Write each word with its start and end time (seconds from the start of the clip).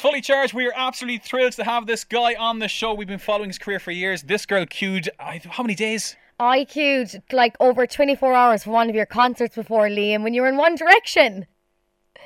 It's 0.00 0.08
fully 0.08 0.22
charged. 0.22 0.54
We 0.54 0.66
are 0.66 0.72
absolutely 0.74 1.18
thrilled 1.18 1.52
to 1.52 1.64
have 1.64 1.86
this 1.86 2.04
guy 2.04 2.34
on 2.34 2.58
the 2.58 2.68
show. 2.68 2.94
We've 2.94 3.06
been 3.06 3.18
following 3.18 3.50
his 3.50 3.58
career 3.58 3.78
for 3.78 3.90
years. 3.90 4.22
This 4.22 4.46
girl 4.46 4.64
queued 4.64 5.10
I- 5.20 5.42
how 5.44 5.62
many 5.62 5.74
days? 5.74 6.16
I 6.38 6.64
queued 6.64 7.22
like 7.32 7.54
over 7.60 7.86
24 7.86 8.32
hours 8.32 8.64
for 8.64 8.70
one 8.70 8.88
of 8.88 8.96
your 8.96 9.04
concerts 9.04 9.56
before, 9.56 9.88
Liam, 9.88 10.22
when 10.22 10.32
you 10.32 10.40
were 10.40 10.48
in 10.48 10.56
One 10.56 10.74
Direction. 10.74 11.44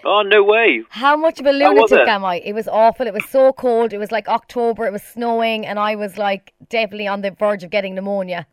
Oh 0.04 0.22
no 0.22 0.44
way! 0.44 0.84
How 0.90 1.16
much 1.16 1.40
of 1.40 1.46
a 1.46 1.50
lunatic 1.50 2.06
am 2.06 2.24
I? 2.24 2.36
It 2.36 2.52
was 2.52 2.68
awful. 2.68 3.08
It 3.08 3.12
was 3.12 3.24
so 3.28 3.52
cold. 3.52 3.92
It 3.92 3.98
was 3.98 4.12
like 4.12 4.28
October. 4.28 4.86
It 4.86 4.92
was 4.92 5.02
snowing, 5.02 5.66
and 5.66 5.80
I 5.80 5.96
was 5.96 6.16
like 6.16 6.52
definitely 6.68 7.08
on 7.08 7.22
the 7.22 7.32
verge 7.32 7.64
of 7.64 7.70
getting 7.70 7.96
pneumonia. 7.96 8.46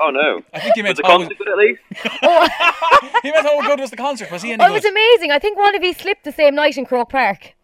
Oh 0.00 0.08
no! 0.08 0.40
I 0.54 0.60
think 0.60 0.76
you 0.76 0.82
Was 0.82 0.88
meant 0.88 0.96
the 0.96 1.06
how, 1.06 1.18
concert 1.18 1.36
good 1.36 1.48
at 1.48 1.58
least? 1.58 1.80
Oh. 2.22 2.48
he 3.22 3.32
meant 3.32 3.44
how 3.44 3.60
good 3.66 3.80
was 3.80 3.90
the 3.90 3.98
concert? 3.98 4.30
Was 4.30 4.40
he 4.40 4.52
any 4.52 4.62
Oh, 4.64 4.68
it 4.68 4.72
was 4.72 4.86
amazing. 4.86 5.30
I 5.30 5.38
think 5.38 5.58
one 5.58 5.74
of 5.74 5.84
you 5.84 5.92
slipped 5.92 6.24
the 6.24 6.32
same 6.32 6.54
night 6.54 6.78
in 6.78 6.86
Croke 6.86 7.10
Park. 7.10 7.54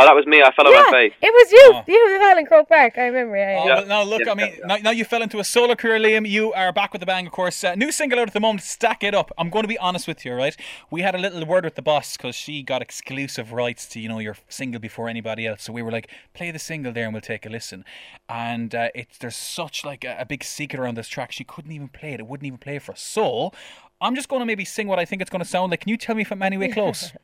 Oh, 0.00 0.06
that 0.06 0.14
was 0.14 0.26
me. 0.26 0.42
I 0.42 0.50
fell 0.52 0.66
on 0.66 0.72
yeah, 0.72 0.82
my 0.86 0.90
face. 0.90 1.12
it 1.20 1.32
was 1.32 1.52
you. 1.52 1.72
Oh. 1.74 1.84
You 1.86 2.18
fell 2.18 2.38
in 2.38 2.46
Croke 2.46 2.68
Park. 2.68 2.96
I 2.96 3.06
remember. 3.06 3.36
Yeah, 3.36 3.60
Oh, 3.62 3.66
yeah. 3.66 3.74
well, 3.74 3.86
now 3.86 4.02
look, 4.02 4.22
Yeah, 4.24 4.32
I 4.32 4.34
mean, 4.34 4.54
yeah. 4.58 4.66
now, 4.66 4.76
now 4.76 4.90
you 4.90 5.04
fell 5.04 5.22
into 5.22 5.38
a 5.38 5.44
solo 5.44 5.74
career, 5.74 5.98
Liam. 5.98 6.28
You 6.28 6.52
are 6.54 6.72
back 6.72 6.92
with 6.92 7.00
the 7.00 7.06
bang, 7.06 7.26
of 7.26 7.32
course. 7.32 7.62
Uh, 7.62 7.74
new 7.74 7.92
single 7.92 8.18
out 8.18 8.28
at 8.28 8.32
the 8.32 8.40
moment, 8.40 8.62
Stack 8.62 9.04
It 9.04 9.14
Up. 9.14 9.30
I'm 9.36 9.50
going 9.50 9.64
to 9.64 9.68
be 9.68 9.78
honest 9.78 10.08
with 10.08 10.24
you, 10.24 10.32
right? 10.32 10.56
We 10.90 11.02
had 11.02 11.14
a 11.14 11.18
little 11.18 11.44
word 11.44 11.64
with 11.64 11.74
the 11.74 11.82
boss 11.82 12.16
because 12.16 12.34
she 12.34 12.62
got 12.62 12.80
exclusive 12.80 13.52
rights 13.52 13.86
to, 13.88 14.00
you 14.00 14.08
know, 14.08 14.18
your 14.20 14.36
single 14.48 14.80
before 14.80 15.08
anybody 15.08 15.46
else. 15.46 15.64
So 15.64 15.72
we 15.72 15.82
were 15.82 15.92
like, 15.92 16.08
play 16.32 16.50
the 16.50 16.58
single 16.58 16.92
there 16.92 17.04
and 17.04 17.12
we'll 17.12 17.20
take 17.20 17.44
a 17.44 17.50
listen. 17.50 17.84
And 18.28 18.74
uh, 18.74 18.88
it's 18.94 19.18
there's 19.18 19.36
such 19.36 19.84
like 19.84 20.04
a, 20.04 20.16
a 20.20 20.24
big 20.24 20.44
secret 20.44 20.80
around 20.80 20.96
this 20.96 21.08
track. 21.08 21.32
She 21.32 21.44
couldn't 21.44 21.72
even 21.72 21.88
play 21.88 22.14
it. 22.14 22.20
It 22.20 22.26
wouldn't 22.26 22.46
even 22.46 22.58
play 22.58 22.78
for 22.78 22.92
us. 22.92 23.02
So 23.02 23.52
I'm 24.00 24.14
just 24.14 24.28
going 24.28 24.40
to 24.40 24.46
maybe 24.46 24.64
sing 24.64 24.88
what 24.88 24.98
I 24.98 25.04
think 25.04 25.20
it's 25.20 25.30
going 25.30 25.42
to 25.42 25.48
sound 25.48 25.70
like. 25.70 25.80
Can 25.80 25.90
you 25.90 25.96
tell 25.96 26.14
me 26.14 26.22
if 26.22 26.32
I'm 26.32 26.42
any 26.42 26.56
way 26.56 26.68
close? 26.68 27.12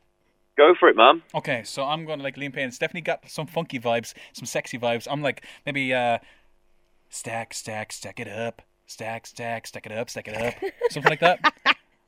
Go 0.57 0.73
for 0.79 0.89
it, 0.89 0.95
man. 0.95 1.21
Okay, 1.35 1.61
so 1.63 1.83
I'm 1.83 2.05
going 2.05 2.17
to 2.17 2.23
like 2.23 2.35
Liam 2.35 2.51
Payne. 2.51 2.67
It's 2.67 2.79
definitely 2.79 3.01
got 3.01 3.29
some 3.29 3.45
funky 3.45 3.79
vibes, 3.79 4.13
some 4.33 4.45
sexy 4.45 4.79
vibes. 4.79 5.07
I'm 5.09 5.21
like 5.21 5.45
maybe 5.65 5.93
uh, 5.93 6.17
stack, 7.09 7.53
stack, 7.53 7.93
stack 7.93 8.19
it 8.19 8.27
up, 8.27 8.63
stack, 8.87 9.27
stack, 9.27 9.67
stack 9.67 9.85
it 9.85 9.91
up, 9.91 10.09
stack 10.09 10.27
it 10.27 10.35
up, 10.35 10.55
something 10.89 11.11
like 11.11 11.19
that. 11.19 11.53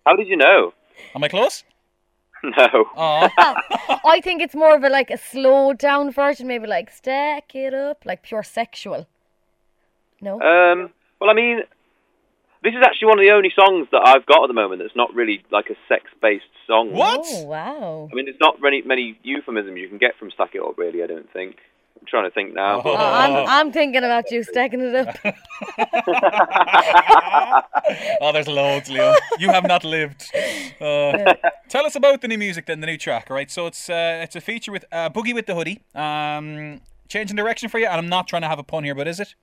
How 0.05 0.15
did 0.15 0.27
you 0.27 0.35
know? 0.35 0.73
Am 1.15 1.23
I 1.23 1.27
close? 1.29 1.63
No. 2.41 2.85
Oh, 2.95 3.29
I 4.05 4.21
think 4.21 4.41
it's 4.41 4.55
more 4.55 4.73
of 4.73 4.83
a 4.83 4.89
like 4.89 5.11
a 5.11 5.17
slowed 5.17 5.77
down 5.77 6.09
version, 6.09 6.47
maybe 6.47 6.67
like 6.67 6.89
stack 6.89 7.53
it 7.53 7.73
up, 7.73 8.05
like 8.05 8.23
pure 8.23 8.43
sexual. 8.43 9.07
No. 10.21 10.39
Um. 10.39 10.89
Well, 11.19 11.29
I 11.29 11.33
mean, 11.33 11.63
this 12.63 12.73
is 12.73 12.81
actually 12.83 13.07
one 13.07 13.19
of 13.19 13.25
the 13.25 13.31
only 13.31 13.51
songs 13.55 13.87
that 13.91 14.01
I've 14.05 14.25
got 14.25 14.43
at 14.43 14.47
the 14.47 14.53
moment 14.53 14.81
that's 14.81 14.95
not 14.95 15.13
really 15.13 15.43
like 15.51 15.69
a 15.69 15.75
sex-based 15.87 16.43
song. 16.67 16.91
what? 16.91 17.25
Oh 17.25 17.43
wow. 17.45 18.09
I 18.11 18.15
mean, 18.15 18.25
there's 18.25 18.39
not 18.41 18.61
many 18.61 18.81
many 18.81 19.17
euphemisms 19.23 19.77
you 19.77 19.87
can 19.87 19.97
get 19.97 20.17
from 20.17 20.31
"stack 20.31 20.55
it 20.55 20.61
up." 20.61 20.77
Really, 20.77 21.03
I 21.03 21.07
don't 21.07 21.31
think. 21.31 21.57
I'm 21.99 22.05
trying 22.07 22.29
to 22.29 22.31
think 22.31 22.53
now. 22.53 22.81
Oh. 22.83 22.91
Oh, 22.91 22.95
I'm 22.95 23.47
I'm 23.47 23.71
thinking 23.71 24.03
about 24.03 24.31
you 24.31 24.43
stacking 24.43 24.81
it 24.81 24.95
up. 24.95 25.15
oh, 28.21 28.31
there's 28.31 28.47
loads, 28.47 28.89
Leo. 28.89 29.13
You 29.37 29.49
have 29.49 29.67
not 29.67 29.83
lived. 29.83 30.23
Uh, 30.79 31.33
tell 31.67 31.85
us 31.85 31.95
about 31.95 32.21
the 32.21 32.27
new 32.27 32.37
music, 32.37 32.67
then 32.67 32.79
the 32.79 32.87
new 32.87 32.97
track. 32.97 33.27
All 33.29 33.35
right, 33.35 33.51
so 33.51 33.67
it's 33.67 33.89
uh, 33.89 34.21
it's 34.23 34.35
a 34.35 34.41
feature 34.41 34.71
with 34.71 34.85
uh, 34.91 35.09
Boogie 35.09 35.33
with 35.33 35.45
the 35.45 35.55
Hoodie. 35.55 35.81
Um, 35.95 36.81
changing 37.09 37.35
direction 37.35 37.69
for 37.69 37.79
you, 37.79 37.87
and 37.87 37.99
I'm 37.99 38.09
not 38.09 38.27
trying 38.27 38.43
to 38.43 38.47
have 38.47 38.59
a 38.59 38.63
pun 38.63 38.83
here, 38.83 38.95
but 38.95 39.07
is 39.07 39.19
it? 39.19 39.35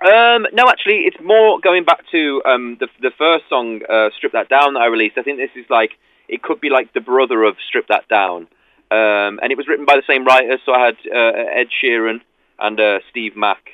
Um, 0.00 0.46
no, 0.52 0.68
actually, 0.68 1.00
it's 1.06 1.16
more 1.22 1.58
going 1.60 1.84
back 1.84 2.04
to 2.12 2.42
um, 2.44 2.76
the 2.78 2.88
the 3.00 3.10
first 3.18 3.44
song, 3.48 3.80
uh, 3.88 4.10
"Strip 4.16 4.32
That 4.32 4.48
Down" 4.48 4.74
that 4.74 4.80
I 4.80 4.86
released. 4.86 5.18
I 5.18 5.22
think 5.22 5.38
this 5.38 5.50
is 5.56 5.68
like 5.68 5.92
it 6.28 6.42
could 6.42 6.60
be 6.60 6.70
like 6.70 6.92
the 6.92 7.00
brother 7.00 7.42
of 7.42 7.56
"Strip 7.66 7.88
That 7.88 8.06
Down," 8.08 8.46
um, 8.92 9.40
and 9.42 9.50
it 9.50 9.56
was 9.56 9.66
written 9.66 9.86
by 9.86 9.96
the 9.96 10.04
same 10.06 10.24
writers. 10.24 10.60
So 10.64 10.72
I 10.72 10.86
had 10.86 10.96
uh, 11.12 11.60
Ed 11.60 11.68
Sheeran 11.82 12.20
and 12.60 12.78
uh, 12.78 12.98
Steve 13.10 13.36
Mac. 13.36 13.70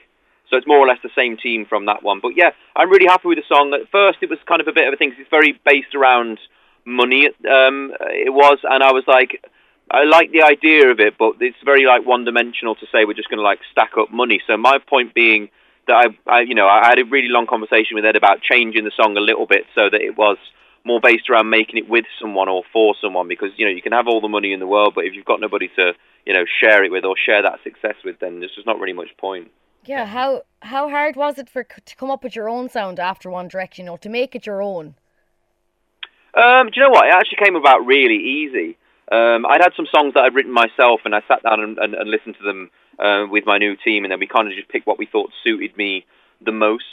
So 0.48 0.56
it's 0.56 0.66
more 0.66 0.78
or 0.78 0.86
less 0.86 0.98
the 1.02 1.10
same 1.14 1.36
team 1.36 1.66
from 1.66 1.86
that 1.86 2.02
one. 2.02 2.20
But 2.20 2.36
yeah, 2.36 2.50
I'm 2.76 2.88
really 2.90 3.06
happy 3.06 3.28
with 3.28 3.38
the 3.38 3.44
song. 3.48 3.74
At 3.74 3.90
first, 3.90 4.18
it 4.22 4.30
was 4.30 4.38
kind 4.46 4.60
of 4.60 4.68
a 4.68 4.72
bit 4.72 4.86
of 4.88 4.94
a 4.94 4.96
thing. 4.96 5.10
'cause 5.10 5.20
it's 5.20 5.30
very 5.30 5.52
based 5.64 5.94
around 5.94 6.38
money. 6.86 7.26
Um, 7.48 7.92
it 8.00 8.32
was, 8.32 8.58
and 8.62 8.82
I 8.82 8.92
was 8.92 9.04
like, 9.06 9.44
I 9.90 10.04
like 10.04 10.32
the 10.32 10.42
idea 10.42 10.90
of 10.90 11.00
it, 11.00 11.16
but 11.18 11.34
it's 11.40 11.56
very 11.64 11.84
like 11.86 12.06
one-dimensional 12.06 12.74
to 12.76 12.86
say 12.92 13.04
we're 13.04 13.14
just 13.14 13.28
going 13.30 13.38
to 13.38 13.42
like 13.44 13.60
stack 13.72 13.96
up 13.98 14.10
money. 14.10 14.40
So 14.46 14.56
my 14.56 14.78
point 14.78 15.12
being 15.14 15.50
that 15.86 16.12
I, 16.26 16.30
I, 16.30 16.40
you 16.40 16.54
know, 16.54 16.66
I 16.66 16.86
had 16.86 16.98
a 16.98 17.04
really 17.04 17.28
long 17.28 17.46
conversation 17.46 17.94
with 17.94 18.04
Ed 18.04 18.16
about 18.16 18.42
changing 18.42 18.84
the 18.84 18.92
song 18.96 19.16
a 19.16 19.20
little 19.20 19.46
bit 19.46 19.64
so 19.74 19.88
that 19.90 20.00
it 20.00 20.16
was 20.16 20.38
more 20.84 21.00
based 21.00 21.30
around 21.30 21.48
making 21.48 21.78
it 21.78 21.88
with 21.88 22.04
someone 22.20 22.48
or 22.48 22.62
for 22.72 22.94
someone 23.00 23.26
because 23.26 23.48
you 23.56 23.64
know 23.64 23.72
you 23.72 23.80
can 23.80 23.92
have 23.92 24.06
all 24.06 24.20
the 24.20 24.28
money 24.28 24.52
in 24.52 24.60
the 24.60 24.66
world, 24.66 24.92
but 24.94 25.04
if 25.04 25.14
you've 25.14 25.24
got 25.24 25.40
nobody 25.40 25.68
to 25.76 25.92
you 26.26 26.34
know 26.34 26.44
share 26.60 26.84
it 26.84 26.90
with 26.90 27.04
or 27.04 27.14
share 27.16 27.42
that 27.42 27.58
success 27.64 27.96
with, 28.04 28.18
then 28.20 28.40
there's 28.40 28.54
just 28.54 28.66
not 28.66 28.78
really 28.78 28.92
much 28.92 29.08
point. 29.18 29.50
Yeah, 29.86 30.06
how 30.06 30.42
how 30.60 30.88
hard 30.88 31.16
was 31.16 31.38
it 31.38 31.48
for 31.48 31.64
to 31.64 31.96
come 31.96 32.10
up 32.10 32.22
with 32.22 32.36
your 32.36 32.48
own 32.48 32.68
sound 32.68 33.00
after 33.00 33.30
One 33.30 33.48
Direction, 33.48 33.88
or 33.88 33.98
to 33.98 34.08
make 34.08 34.34
it 34.34 34.46
your 34.46 34.62
own? 34.62 34.94
Um, 36.34 36.66
do 36.66 36.72
you 36.76 36.82
know 36.82 36.90
what? 36.90 37.06
It 37.06 37.14
actually 37.14 37.44
came 37.44 37.56
about 37.56 37.86
really 37.86 38.16
easy. 38.16 38.76
Um, 39.10 39.46
I'd 39.46 39.60
had 39.60 39.72
some 39.76 39.86
songs 39.94 40.14
that 40.14 40.24
I'd 40.24 40.34
written 40.34 40.52
myself, 40.52 41.00
and 41.04 41.14
I 41.14 41.20
sat 41.28 41.42
down 41.42 41.60
and, 41.60 41.78
and, 41.78 41.94
and 41.94 42.10
listened 42.10 42.36
to 42.40 42.44
them 42.44 42.70
uh, 42.98 43.26
with 43.30 43.44
my 43.46 43.58
new 43.58 43.76
team, 43.76 44.04
and 44.04 44.12
then 44.12 44.20
we 44.20 44.26
kind 44.26 44.48
of 44.48 44.54
just 44.54 44.68
picked 44.68 44.86
what 44.86 44.98
we 44.98 45.06
thought 45.06 45.30
suited 45.42 45.76
me 45.76 46.04
the 46.44 46.52
most. 46.52 46.84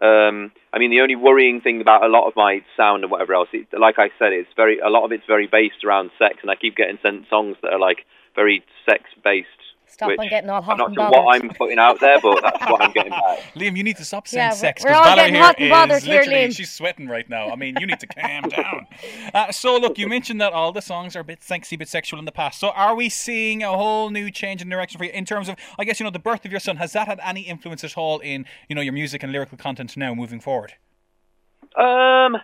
Um, 0.00 0.52
I 0.72 0.78
mean, 0.78 0.90
the 0.90 1.00
only 1.00 1.16
worrying 1.16 1.60
thing 1.60 1.80
about 1.80 2.04
a 2.04 2.08
lot 2.08 2.28
of 2.28 2.36
my 2.36 2.62
sound 2.76 3.02
and 3.02 3.10
whatever 3.10 3.34
else, 3.34 3.48
it, 3.52 3.68
like 3.78 3.98
I 3.98 4.10
said, 4.18 4.32
it's 4.32 4.50
very 4.54 4.78
a 4.78 4.88
lot 4.88 5.04
of 5.04 5.12
it's 5.12 5.26
very 5.26 5.46
based 5.46 5.84
around 5.84 6.10
sex, 6.18 6.38
and 6.42 6.50
I 6.50 6.54
keep 6.54 6.76
getting 6.76 6.98
sent 7.02 7.28
songs 7.28 7.56
that 7.62 7.72
are 7.72 7.78
like 7.78 8.04
very 8.34 8.64
sex 8.84 9.04
based. 9.24 9.48
Stop 9.88 10.08
which 10.08 10.18
on 10.18 10.28
getting 10.28 10.50
all 10.50 10.60
hot 10.60 10.72
I'm 10.72 10.78
not 10.78 10.86
and 10.88 10.94
sure 10.96 11.04
bothered. 11.10 11.24
what 11.24 11.42
I'm 11.42 11.48
putting 11.54 11.78
out 11.78 12.00
there, 12.00 12.20
but 12.20 12.42
that's 12.42 12.70
what 12.70 12.82
I'm 12.82 12.92
getting 12.92 13.10
back. 13.12 13.38
Liam, 13.54 13.76
you 13.76 13.82
need 13.84 13.96
to 13.96 14.04
stop 14.04 14.26
saying 14.28 14.48
Yeah, 14.48 14.50
sex 14.50 14.82
we're 14.82 14.90
because 14.90 14.98
all 14.98 15.04
Valerie 15.04 15.16
getting 15.30 15.34
here 15.34 15.42
hot 15.44 15.60
and 15.60 15.70
bothered 15.70 15.96
is 15.98 16.02
here, 16.04 16.18
literally 16.20 16.38
Liam. 16.48 16.56
she's 16.56 16.72
sweating 16.72 17.06
right 17.08 17.28
now. 17.30 17.50
I 17.50 17.56
mean, 17.56 17.76
you 17.80 17.86
need 17.86 18.00
to 18.00 18.06
calm 18.06 18.42
down. 18.48 18.86
Uh, 19.32 19.52
so, 19.52 19.76
look, 19.78 19.96
you 19.96 20.08
mentioned 20.08 20.40
that 20.40 20.52
all 20.52 20.72
the 20.72 20.82
songs 20.82 21.14
are 21.16 21.20
a 21.20 21.24
bit 21.24 21.42
sexy, 21.42 21.76
a 21.76 21.78
bit 21.78 21.88
sexual 21.88 22.18
in 22.18 22.24
the 22.24 22.32
past. 22.32 22.60
So, 22.60 22.70
are 22.70 22.94
we 22.94 23.08
seeing 23.08 23.62
a 23.62 23.70
whole 23.76 24.10
new 24.10 24.30
change 24.30 24.60
in 24.60 24.68
direction 24.68 24.98
for 24.98 25.04
you 25.04 25.12
in 25.12 25.24
terms 25.24 25.48
of, 25.48 25.56
I 25.78 25.84
guess, 25.84 26.00
you 26.00 26.04
know, 26.04 26.10
the 26.10 26.18
birth 26.18 26.44
of 26.44 26.50
your 26.50 26.60
son? 26.60 26.76
Has 26.76 26.92
that 26.92 27.06
had 27.06 27.20
any 27.24 27.42
influence 27.42 27.82
at 27.84 27.96
all 27.96 28.18
in, 28.18 28.44
you 28.68 28.74
know, 28.74 28.82
your 28.82 28.92
music 28.92 29.22
and 29.22 29.32
lyrical 29.32 29.56
content 29.56 29.96
now 29.96 30.14
moving 30.14 30.40
forward? 30.40 30.74
Um, 31.78 32.36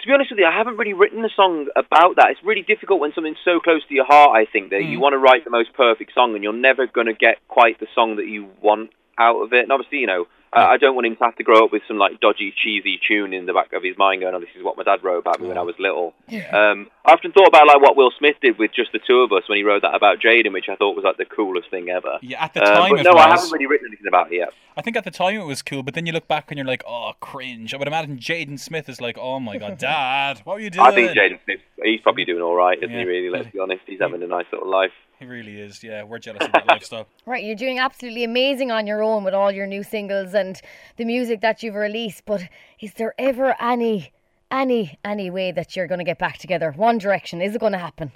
to 0.00 0.06
be 0.06 0.12
honest 0.12 0.30
with 0.30 0.38
you, 0.38 0.46
I 0.46 0.56
haven't 0.56 0.76
really 0.76 0.94
written 0.94 1.24
a 1.24 1.28
song 1.34 1.68
about 1.76 2.16
that. 2.16 2.30
It's 2.30 2.40
really 2.42 2.62
difficult 2.62 3.00
when 3.00 3.12
something's 3.14 3.42
so 3.44 3.60
close 3.60 3.82
to 3.88 3.94
your 3.94 4.06
heart. 4.06 4.30
I 4.36 4.50
think 4.50 4.70
that 4.70 4.84
you 4.84 4.98
mm. 4.98 5.00
want 5.00 5.12
to 5.12 5.18
write 5.18 5.44
the 5.44 5.50
most 5.50 5.72
perfect 5.74 6.14
song, 6.14 6.34
and 6.34 6.42
you're 6.42 6.52
never 6.52 6.86
going 6.86 7.06
to 7.06 7.12
get 7.14 7.36
quite 7.48 7.78
the 7.80 7.86
song 7.94 8.16
that 8.16 8.26
you 8.26 8.48
want 8.62 8.90
out 9.18 9.42
of 9.42 9.52
it. 9.52 9.62
And 9.62 9.72
obviously, 9.72 9.98
you 9.98 10.06
know, 10.06 10.26
I 10.52 10.72
I 10.72 10.76
don't 10.78 10.94
want 10.94 11.06
him 11.06 11.16
to 11.16 11.24
have 11.24 11.36
to 11.36 11.42
grow 11.44 11.64
up 11.64 11.72
with 11.72 11.82
some 11.86 11.98
like 11.98 12.20
dodgy, 12.20 12.52
cheesy 12.56 12.98
tune 13.06 13.32
in 13.32 13.46
the 13.46 13.52
back 13.52 13.72
of 13.72 13.82
his 13.82 13.96
mind 13.98 14.20
going, 14.22 14.34
"Oh, 14.34 14.40
this 14.40 14.48
is 14.56 14.62
what 14.64 14.76
my 14.76 14.82
dad 14.82 15.02
wrote 15.04 15.18
about 15.18 15.40
me 15.40 15.48
when 15.48 15.58
I 15.58 15.62
was 15.62 15.74
little." 15.78 16.14
Um, 16.28 16.88
I 17.04 17.12
often 17.12 17.32
thought 17.32 17.48
about 17.48 17.66
like 17.66 17.80
what 17.80 17.96
Will 17.96 18.10
Smith 18.18 18.36
did 18.42 18.58
with 18.58 18.72
just 18.74 18.92
the 18.92 18.98
two 18.98 19.20
of 19.20 19.32
us 19.32 19.48
when 19.48 19.56
he 19.58 19.64
wrote 19.64 19.82
that 19.82 19.94
about 19.94 20.18
Jaden, 20.20 20.52
which 20.52 20.68
I 20.68 20.76
thought 20.76 20.96
was 20.96 21.04
like 21.04 21.16
the 21.16 21.24
coolest 21.24 21.70
thing 21.70 21.88
ever. 21.88 22.18
Yeah, 22.22 22.44
at 22.44 22.54
the 22.54 22.60
Um, 22.62 22.74
time 22.76 22.90
but 22.90 23.00
it 23.00 23.04
no, 23.04 23.12
I 23.12 23.28
haven't 23.28 23.50
really 23.52 23.66
written 23.66 23.88
anything 23.88 24.06
about 24.08 24.32
it 24.32 24.36
yet. 24.36 24.50
I 24.76 24.82
think 24.82 24.96
at 24.96 25.04
the 25.04 25.10
time 25.10 25.38
it 25.40 25.44
was 25.44 25.62
cool, 25.62 25.82
but 25.82 25.94
then 25.94 26.06
you 26.06 26.12
look 26.12 26.26
back 26.28 26.50
and 26.50 26.56
you're 26.58 26.66
like, 26.66 26.82
oh, 26.86 27.12
cringe. 27.20 27.74
I 27.74 27.76
would 27.76 27.88
imagine 27.88 28.18
Jaden 28.18 28.58
Smith 28.58 28.88
is 28.88 29.00
like, 29.00 29.18
oh 29.18 29.38
my 29.40 29.56
god, 29.58 29.78
dad, 29.90 30.40
what 30.44 30.54
were 30.54 30.60
you 30.60 30.70
doing? 30.70 30.86
I 30.86 30.94
think 30.94 31.10
Jaden 31.10 31.38
Smith, 31.44 31.60
he's 31.82 32.00
probably 32.00 32.24
doing 32.24 32.42
all 32.42 32.54
right, 32.54 32.78
isn't 32.78 32.90
Yeah. 32.90 33.00
he? 33.00 33.04
Really, 33.04 33.30
let's 33.30 33.50
be 33.50 33.58
honest, 33.58 33.82
he's 33.86 34.00
having 34.00 34.22
a 34.22 34.26
nice 34.26 34.46
little 34.52 34.68
life. 34.70 34.92
He 35.20 35.26
really 35.26 35.60
is, 35.60 35.82
yeah. 35.82 36.02
We're 36.02 36.18
jealous 36.18 36.46
of 36.46 36.52
that 36.52 36.66
lifestyle. 36.68 37.06
Right, 37.26 37.44
you're 37.44 37.54
doing 37.54 37.78
absolutely 37.78 38.24
amazing 38.24 38.70
on 38.70 38.86
your 38.86 39.02
own 39.02 39.22
with 39.22 39.34
all 39.34 39.52
your 39.52 39.66
new 39.66 39.82
singles 39.82 40.32
and 40.32 40.58
the 40.96 41.04
music 41.04 41.42
that 41.42 41.62
you've 41.62 41.74
released. 41.74 42.24
But 42.24 42.48
is 42.80 42.94
there 42.94 43.14
ever 43.18 43.54
any, 43.60 44.14
any, 44.50 44.98
any 45.04 45.28
way 45.28 45.52
that 45.52 45.76
you're 45.76 45.86
going 45.86 45.98
to 45.98 46.04
get 46.04 46.18
back 46.18 46.38
together? 46.38 46.72
One 46.72 46.96
Direction, 46.96 47.42
is 47.42 47.54
it 47.54 47.60
going 47.60 47.72
to 47.72 47.78
happen? 47.78 48.12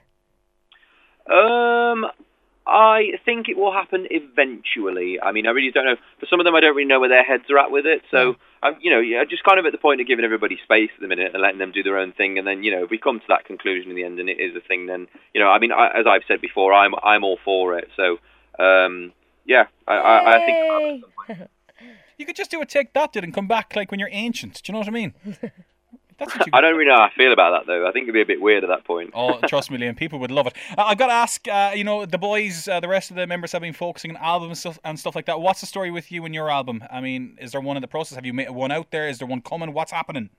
Um, 1.31 2.07
I 2.67 3.19
think 3.25 3.49
it 3.49 3.57
will 3.57 3.73
happen 3.73 4.07
eventually. 4.11 5.21
I 5.21 5.33
mean, 5.33 5.47
I 5.47 5.51
really 5.51 5.71
don't 5.71 5.85
know. 5.85 5.97
For 6.19 6.27
some 6.27 6.41
of 6.41 6.45
them, 6.45 6.55
I 6.55 6.61
don't 6.61 6.75
really 6.75 6.89
know 6.89 7.01
where 7.01 7.11
their 7.11 7.25
heads 7.25 7.45
are 7.51 7.59
at 7.59 7.71
with 7.71 7.85
it. 7.85 8.03
So, 8.11 8.37
I'm, 8.63 8.77
you 8.81 8.91
know, 8.91 9.01
yeah, 9.01 9.23
just 9.29 9.45
kind 9.45 9.59
of 9.59 9.67
at 9.67 9.73
the 9.73 9.79
point 9.79 10.01
of 10.01 10.07
giving 10.07 10.25
everybody 10.25 10.59
space 10.65 10.91
at 10.95 11.01
the 11.01 11.09
minute 11.09 11.33
and 11.35 11.43
letting 11.43 11.59
them 11.59 11.73
do 11.73 11.83
their 11.83 11.99
own 11.99 12.13
thing. 12.13 12.39
And 12.39 12.47
then, 12.47 12.63
you 12.63 12.71
know, 12.71 12.85
if 12.85 12.91
we 12.91 12.99
come 12.99 13.21
to 13.21 13.27
that 13.29 13.45
conclusion 13.45 13.91
in 13.91 13.97
the 13.97 14.05
end 14.05 14.19
and 14.19 14.31
it 14.31 14.41
is 14.41 14.57
a 14.57 14.67
thing, 14.67 14.87
then, 14.87 15.09
you 15.35 15.41
know, 15.41 15.49
I 15.49 15.59
mean, 15.59 15.73
I, 15.73 15.89
as 15.89 16.07
I've 16.09 16.23
said 16.27 16.41
before, 16.41 16.73
I'm 16.73 16.95
I'm 17.03 17.23
all 17.23 17.39
for 17.45 17.79
it. 17.79 17.89
So, 17.97 18.19
um, 18.59 19.13
yeah, 19.45 19.67
I, 19.87 19.95
I, 19.95 20.35
I 20.37 20.47
think. 20.47 20.59
it'll 20.59 20.73
happen 20.73 20.95
at 20.95 21.01
some 21.01 21.37
point. 21.37 21.51
You 22.17 22.27
could 22.27 22.37
just 22.37 22.53
do 22.53 22.61
a 22.61 22.65
Take 22.65 22.93
That 22.93 23.13
did 23.13 23.25
and 23.25 23.35
come 23.35 23.49
back 23.49 23.75
like 23.75 23.91
when 23.91 23.99
you're 23.99 24.09
ancient. 24.13 24.63
Do 24.63 24.71
you 24.71 24.73
know 24.75 24.79
what 24.79 24.87
I 24.87 24.93
mean? 24.93 25.15
That's 26.25 26.39
what 26.39 26.47
you 26.47 26.53
I 26.55 26.61
don't 26.61 26.75
really 26.77 26.89
know 26.89 26.97
how 26.97 27.05
I 27.05 27.13
feel 27.17 27.33
about 27.33 27.51
that 27.51 27.67
though. 27.67 27.87
I 27.87 27.93
think 27.93 28.05
it'd 28.05 28.15
be 28.15 28.23
a 28.23 28.27
bit 28.27 28.41
weird 28.41 28.65
at 28.65 28.69
that 28.69 28.85
point. 28.85 29.11
Oh, 29.15 29.39
trust 29.47 29.71
me, 29.71 29.79
Liam, 29.79 29.97
people 29.97 30.19
would 30.19 30.31
love 30.31 30.47
it. 30.47 30.55
Uh, 30.77 30.83
I've 30.83 30.99
got 30.99 31.09
to 31.09 31.13
ask, 31.13 31.47
uh, 31.49 31.73
you 31.75 31.85
know, 31.85 32.07
the 32.07 32.19
boys, 32.19 32.69
uh, 32.69 32.81
the 32.81 32.89
rest 32.89 33.11
of 33.11 33.17
the 33.17 33.27
members 33.27 33.53
have 33.53 33.63
been 33.63 33.73
focusing 33.73 34.11
on 34.13 34.17
albums 34.17 34.51
and 34.51 34.59
stuff, 34.59 34.79
and 34.85 34.99
stuff 34.99 35.15
like 35.15 35.27
that. 35.27 35.41
What's 35.41 35.61
the 35.61 35.67
story 35.67 35.91
with 35.91 36.11
you 36.11 36.25
and 36.25 36.35
your 36.35 36.51
album? 36.51 36.83
I 36.91 37.01
mean, 37.01 37.37
is 37.41 37.53
there 37.53 37.61
one 37.61 37.77
in 37.77 37.81
the 37.83 37.89
process? 37.89 38.17
Have 38.17 38.27
you 38.27 38.33
made 38.33 38.51
one 38.51 38.71
out 38.71 38.91
there? 38.91 39.09
Is 39.09 39.19
there 39.19 39.29
one 39.29 39.41
coming? 39.41 39.73
What's 39.73 39.93
happening? 39.93 40.31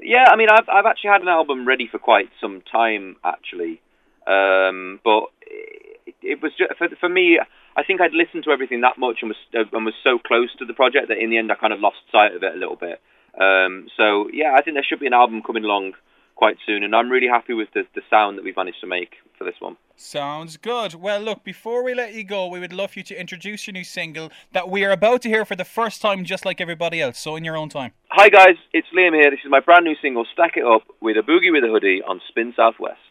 Yeah, 0.00 0.26
I 0.28 0.36
mean, 0.36 0.48
I've 0.50 0.68
I've 0.68 0.86
actually 0.86 1.10
had 1.10 1.22
an 1.22 1.28
album 1.28 1.66
ready 1.66 1.88
for 1.90 1.98
quite 1.98 2.28
some 2.40 2.62
time, 2.70 3.16
actually, 3.24 3.80
um, 4.26 5.00
but 5.02 5.24
it, 5.42 6.14
it 6.22 6.42
was 6.42 6.52
just, 6.56 6.76
for 6.78 6.88
for 7.00 7.08
me. 7.08 7.40
I 7.76 7.84
think 7.84 8.00
I'd 8.00 8.12
listened 8.12 8.42
to 8.42 8.50
everything 8.50 8.80
that 8.80 8.98
much 8.98 9.18
and 9.22 9.28
was 9.28 9.36
uh, 9.54 9.76
and 9.76 9.84
was 9.84 9.94
so 10.02 10.18
close 10.18 10.48
to 10.58 10.64
the 10.64 10.74
project 10.74 11.08
that 11.08 11.18
in 11.18 11.30
the 11.30 11.38
end 11.38 11.52
I 11.52 11.54
kind 11.54 11.72
of 11.72 11.78
lost 11.78 11.98
sight 12.10 12.34
of 12.34 12.42
it 12.42 12.52
a 12.52 12.58
little 12.58 12.74
bit. 12.74 13.00
Um, 13.40 13.88
so 13.96 14.28
yeah, 14.32 14.54
I 14.56 14.62
think 14.62 14.74
there 14.74 14.84
should 14.88 15.00
be 15.00 15.06
an 15.06 15.14
album 15.14 15.42
coming 15.42 15.64
along 15.64 15.92
quite 16.34 16.56
soon, 16.66 16.82
and 16.82 16.94
I'm 16.94 17.10
really 17.10 17.28
happy 17.28 17.54
with 17.54 17.68
the 17.74 17.84
the 17.94 18.02
sound 18.10 18.38
that 18.38 18.44
we've 18.44 18.56
managed 18.56 18.80
to 18.80 18.86
make 18.86 19.14
for 19.36 19.44
this 19.44 19.54
one. 19.60 19.76
Sounds 19.96 20.56
good. 20.56 20.94
Well, 20.94 21.20
look, 21.20 21.42
before 21.42 21.82
we 21.82 21.92
let 21.94 22.14
you 22.14 22.22
go, 22.22 22.46
we 22.46 22.60
would 22.60 22.72
love 22.72 22.96
you 22.96 23.02
to 23.04 23.20
introduce 23.20 23.66
your 23.66 23.72
new 23.72 23.84
single 23.84 24.30
that 24.52 24.68
we 24.68 24.84
are 24.84 24.92
about 24.92 25.22
to 25.22 25.28
hear 25.28 25.44
for 25.44 25.56
the 25.56 25.64
first 25.64 26.00
time, 26.00 26.24
just 26.24 26.44
like 26.44 26.60
everybody 26.60 27.00
else. 27.00 27.18
So, 27.18 27.36
in 27.36 27.44
your 27.44 27.56
own 27.56 27.68
time. 27.68 27.92
Hi 28.10 28.28
guys, 28.28 28.56
it's 28.72 28.88
Liam 28.96 29.14
here. 29.14 29.30
This 29.30 29.40
is 29.44 29.50
my 29.50 29.60
brand 29.60 29.84
new 29.84 29.96
single, 30.02 30.24
"Stack 30.32 30.56
It 30.56 30.64
Up," 30.64 30.82
with 31.00 31.16
a 31.16 31.22
boogie 31.22 31.52
with 31.52 31.64
a 31.64 31.68
hoodie 31.68 32.02
on 32.02 32.20
Spin 32.28 32.52
Southwest. 32.56 33.07